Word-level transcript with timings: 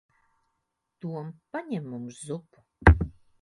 Tom. 1.05 1.27
Paņem 1.57 1.85
mums 1.93 2.19
zupu. 2.31 2.97